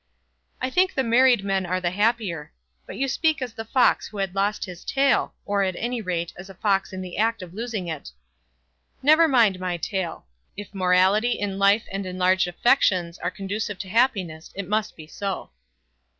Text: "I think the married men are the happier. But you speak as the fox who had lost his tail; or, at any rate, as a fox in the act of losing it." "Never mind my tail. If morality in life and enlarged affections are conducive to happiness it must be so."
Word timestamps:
"I 0.59 0.71
think 0.71 0.95
the 0.95 1.03
married 1.03 1.43
men 1.43 1.63
are 1.63 1.79
the 1.79 1.91
happier. 1.91 2.51
But 2.87 2.97
you 2.97 3.07
speak 3.07 3.39
as 3.39 3.53
the 3.53 3.63
fox 3.65 4.07
who 4.07 4.17
had 4.17 4.33
lost 4.33 4.65
his 4.65 4.83
tail; 4.83 5.35
or, 5.45 5.61
at 5.61 5.75
any 5.77 6.01
rate, 6.01 6.33
as 6.37 6.49
a 6.49 6.55
fox 6.55 6.91
in 6.91 7.01
the 7.03 7.17
act 7.19 7.43
of 7.43 7.53
losing 7.53 7.87
it." 7.87 8.09
"Never 9.03 9.27
mind 9.27 9.59
my 9.59 9.77
tail. 9.77 10.25
If 10.57 10.73
morality 10.73 11.33
in 11.33 11.59
life 11.59 11.85
and 11.91 12.07
enlarged 12.07 12.47
affections 12.47 13.19
are 13.19 13.29
conducive 13.29 13.77
to 13.77 13.89
happiness 13.89 14.49
it 14.55 14.67
must 14.67 14.95
be 14.97 15.05
so." 15.05 15.51